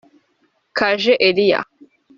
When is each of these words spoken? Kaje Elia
Kaje 0.77 1.13
Elia 1.27 1.59